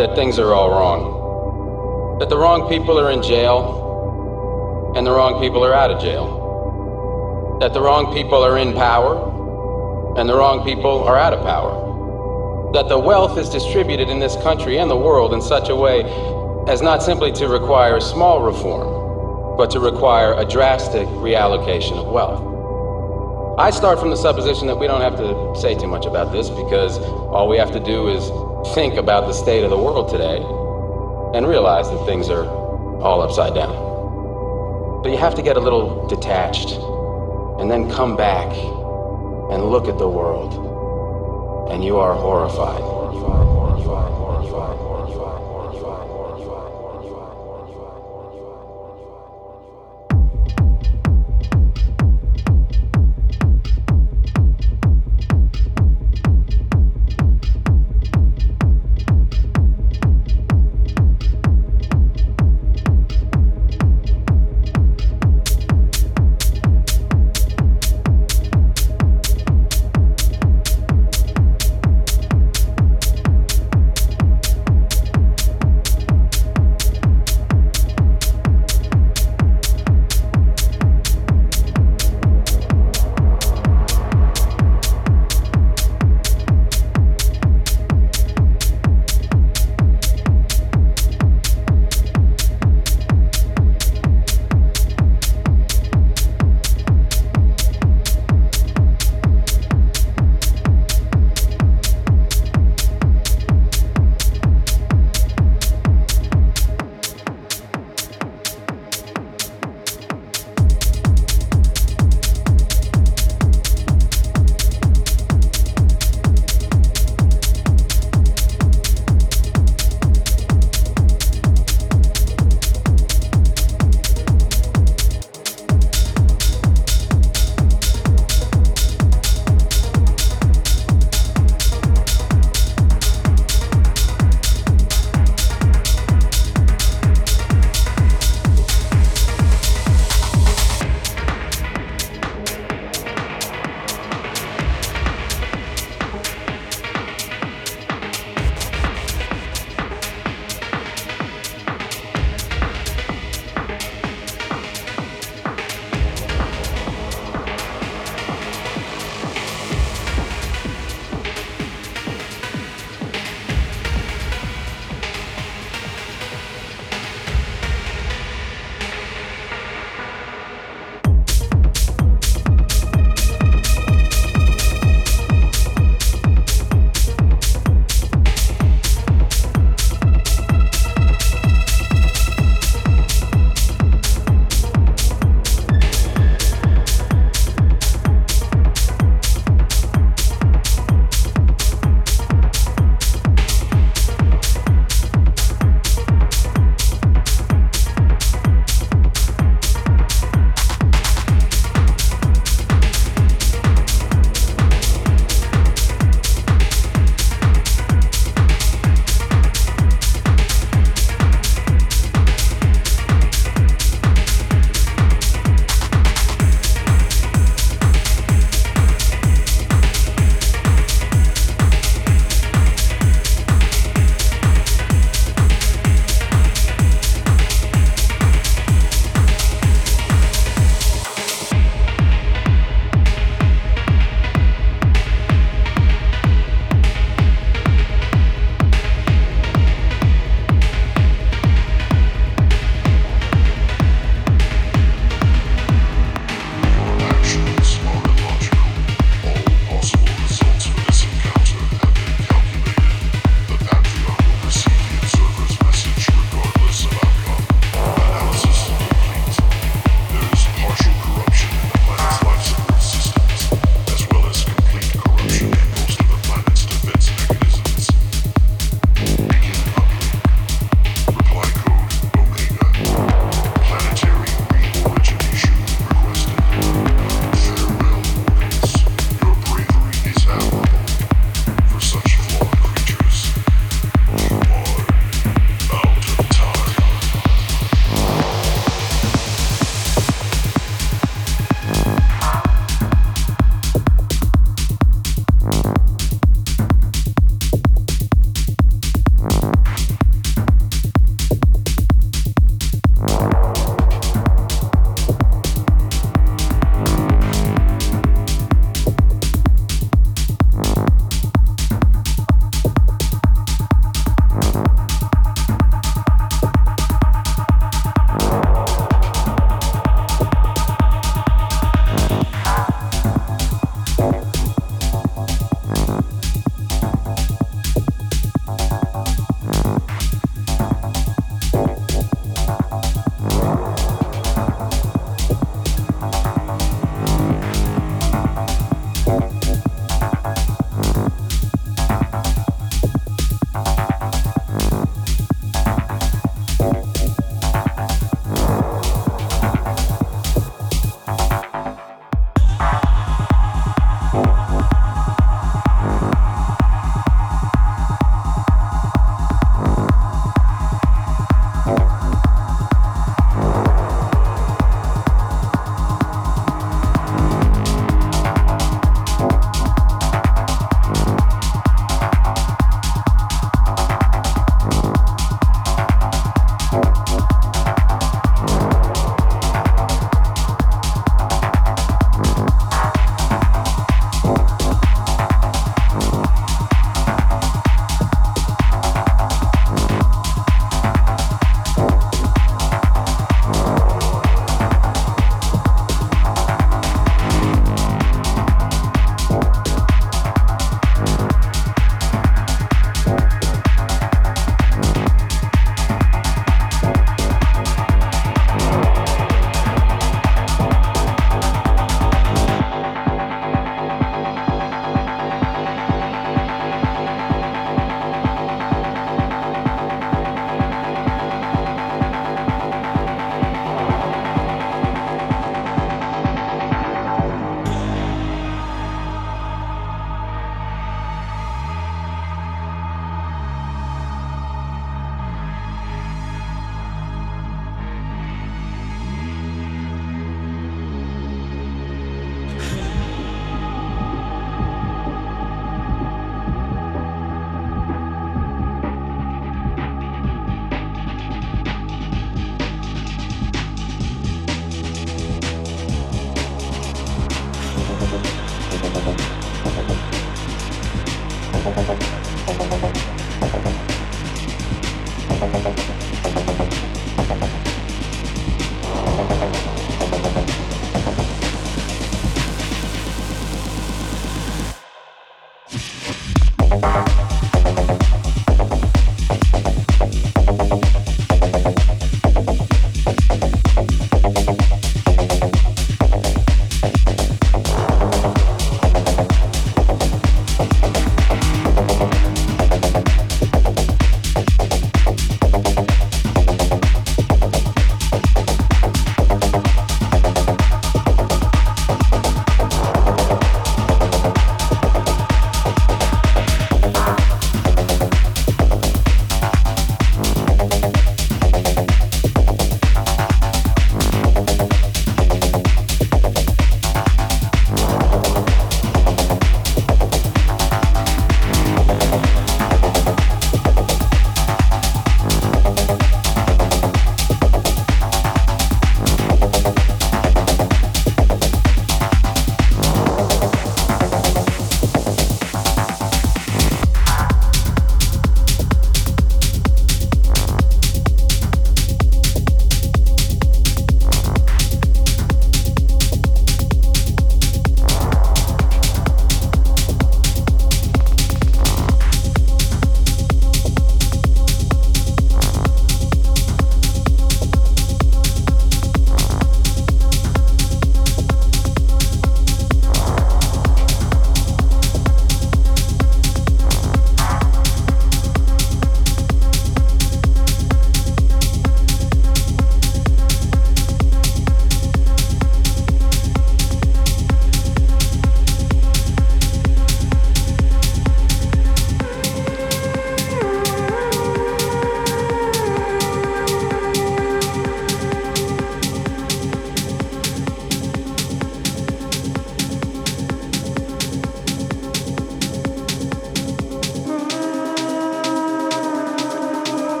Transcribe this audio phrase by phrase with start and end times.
[0.00, 2.18] that things are all wrong.
[2.20, 7.58] That the wrong people are in jail and the wrong people are out of jail.
[7.60, 12.72] That the wrong people are in power and the wrong people are out of power.
[12.72, 16.00] That the wealth is distributed in this country and the world in such a way
[16.66, 22.40] as not simply to require small reform, but to require a drastic reallocation of wealth.
[23.58, 26.48] I start from the supposition that we don't have to say too much about this
[26.48, 26.96] because
[27.28, 28.30] all we have to do is
[28.74, 30.38] think about the state of the world today
[31.34, 32.46] and realize that things are
[33.00, 35.02] all upside down.
[35.02, 36.72] But you have to get a little detached
[37.60, 38.50] and then come back
[39.50, 42.99] and look at the world, and you are horrified.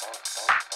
[0.00, 0.67] Thank you.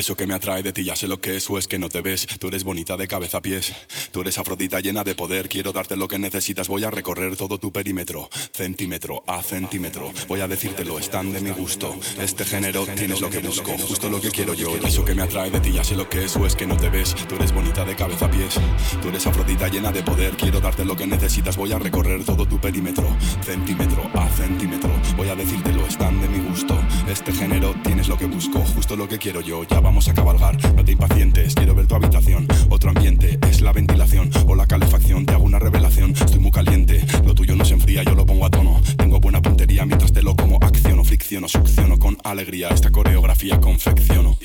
[0.00, 1.90] Eso que me atrae de ti ya sé lo que es o es que no
[1.90, 2.26] te ves.
[2.38, 3.70] Tú eres bonita de cabeza a pies.
[4.10, 5.46] Tú eres afrodita llena de poder.
[5.46, 6.68] Quiero darte lo que necesitas.
[6.68, 10.10] Voy a recorrer todo tu perímetro, centímetro a centímetro.
[10.26, 11.94] Voy a decírtelo, están de mi gusto.
[12.18, 14.74] Este género tienes lo que busco, justo lo que quiero yo.
[14.76, 16.78] Eso que me atrae de ti ya sé lo que es o es que no
[16.78, 17.14] te ves.
[17.28, 18.54] Tú eres bonita de cabeza a pies.
[19.02, 20.34] Tú eres afrodita llena de poder.
[20.34, 21.58] Quiero darte lo que necesitas.
[21.58, 23.06] Voy a recorrer todo tu perímetro,
[23.44, 24.90] centímetro a centímetro.
[25.18, 26.74] Voy a decírtelo, están de mi gusto.
[27.06, 29.62] Este género tienes lo que busco, justo lo que quiero yo.
[29.64, 32.46] Ya vamos a cabalgar, no te impacientes, quiero ver tu habitación.
[32.68, 35.26] Otro ambiente es la ventilación o la calefacción.
[35.26, 37.04] Te hago una revelación, estoy muy caliente.
[37.26, 38.80] Lo tuyo no se enfría, yo lo pongo a tono.
[38.96, 42.68] Tengo buena puntería mientras te lo como acciono, fricciono, succiono con alegría.
[42.68, 44.36] Esta coreografía confecciono.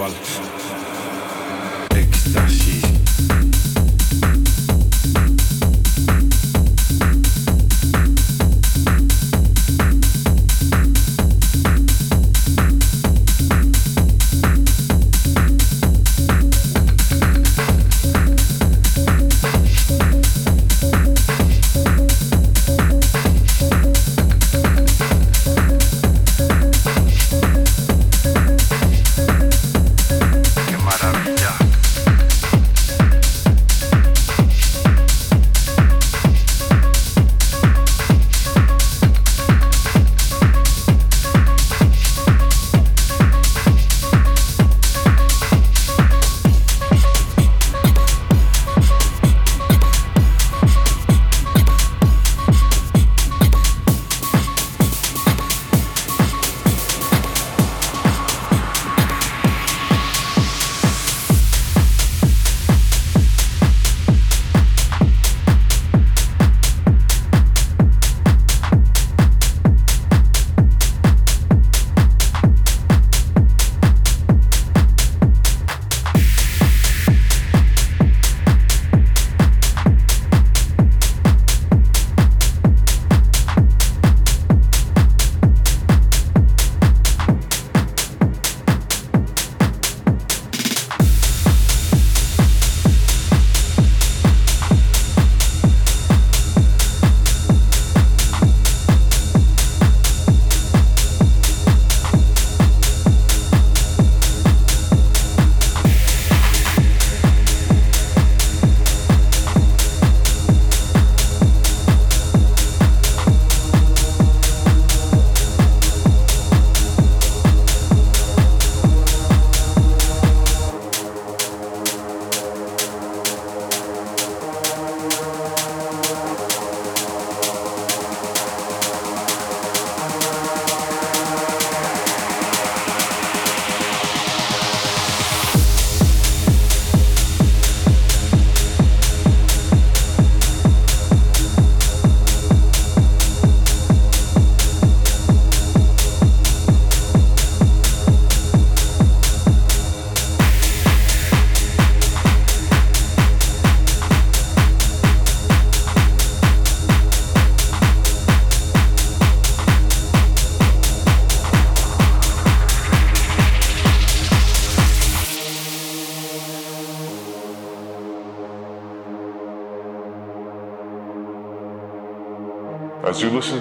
[0.00, 0.59] Maxwell.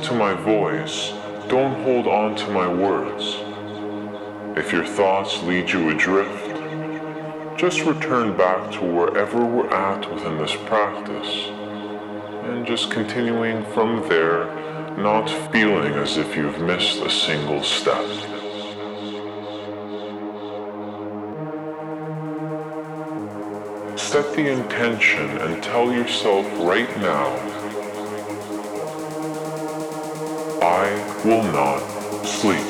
[0.09, 1.13] To my voice,
[1.49, 3.35] don't hold on to my words.
[4.57, 6.47] If your thoughts lead you adrift,
[7.59, 11.49] just return back to wherever we're at within this practice.
[12.49, 14.45] And just continuing from there,
[14.97, 18.07] not feeling as if you've missed a single step.
[23.95, 27.48] Set the intention and tell yourself right now,
[30.69, 30.93] I
[31.25, 31.79] will not
[32.27, 32.67] sleep.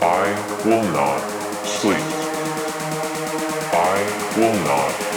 [0.00, 0.26] I
[0.64, 1.20] will not
[1.66, 2.06] sleep.
[3.74, 3.98] I
[4.36, 5.07] will not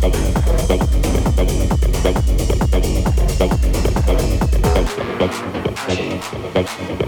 [0.00, 0.14] Thank
[7.02, 7.07] you.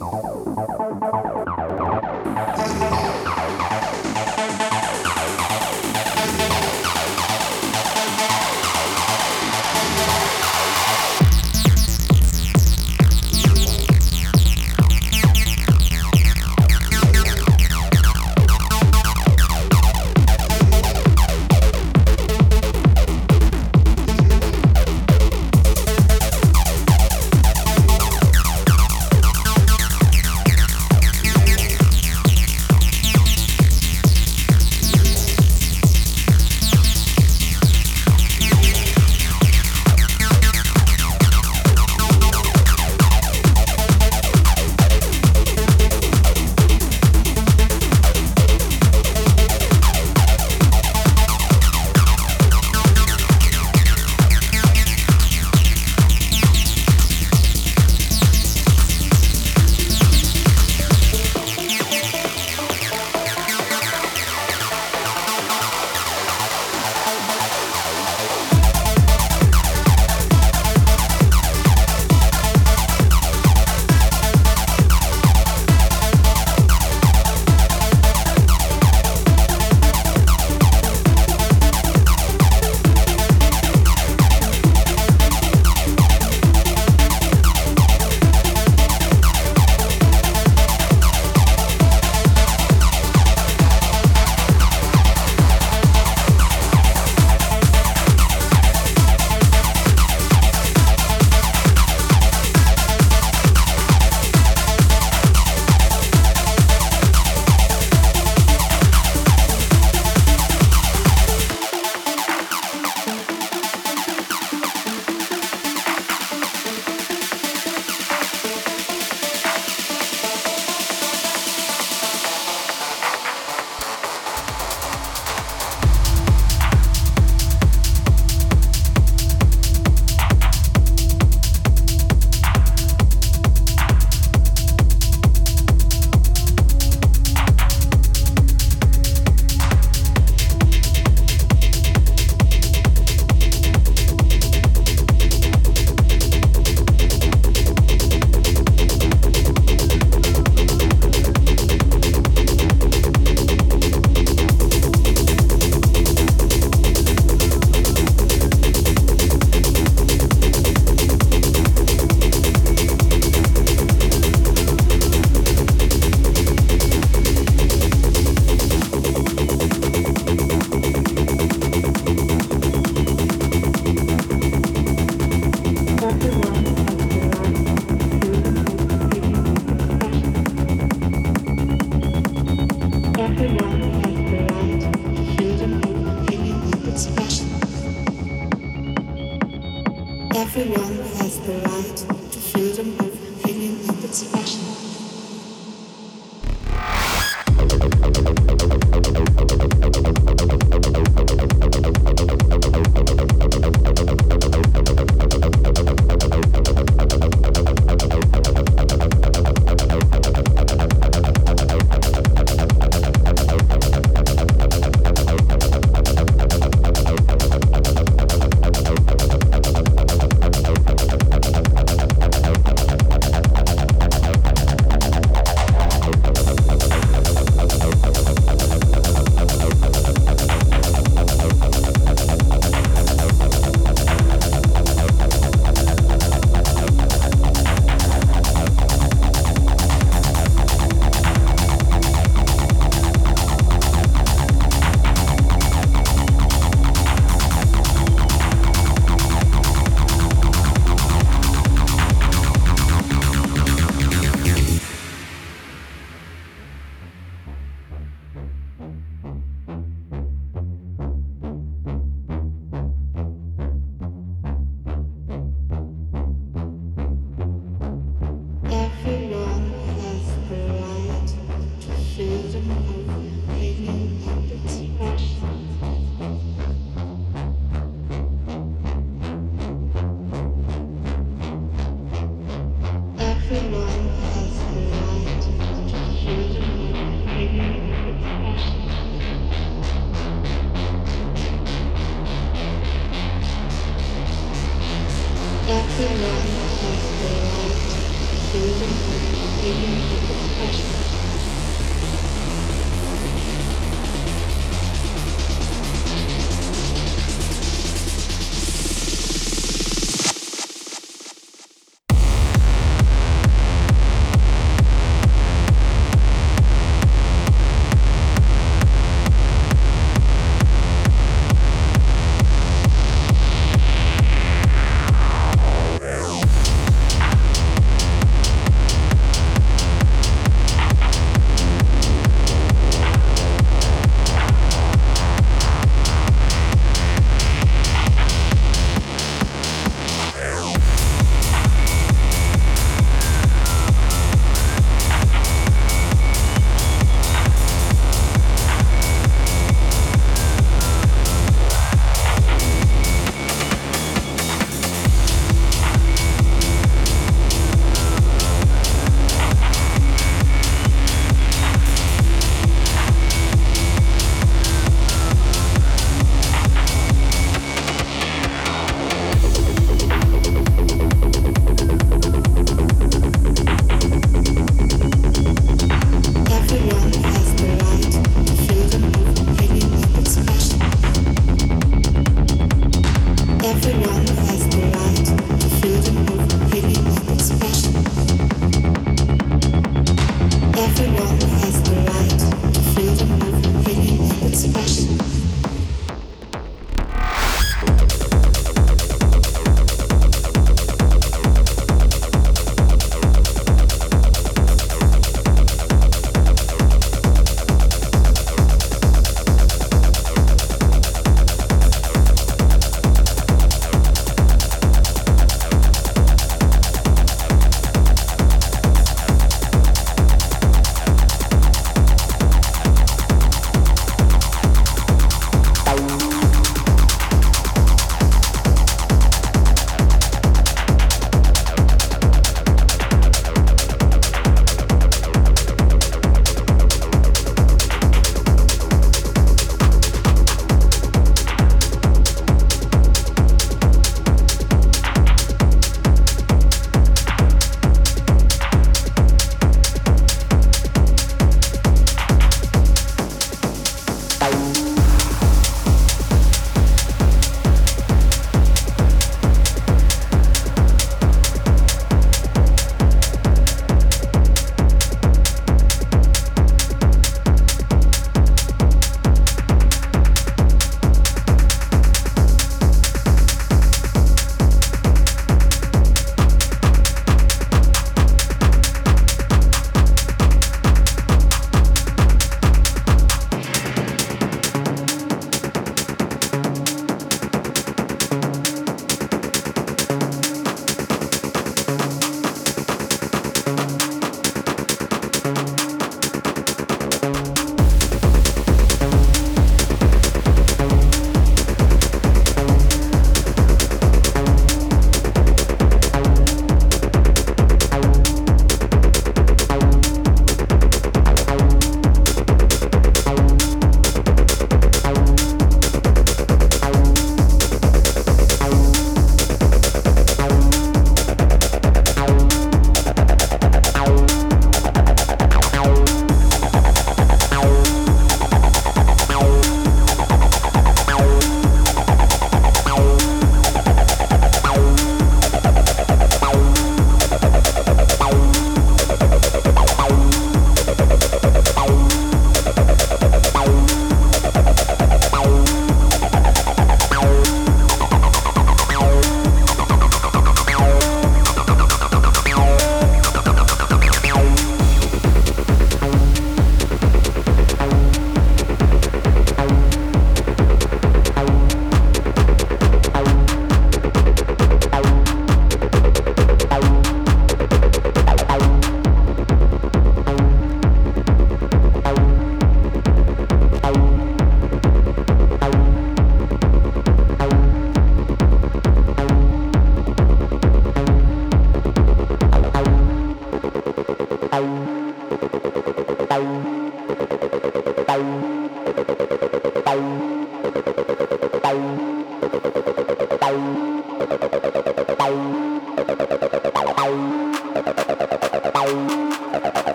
[0.00, 0.33] Oh, no.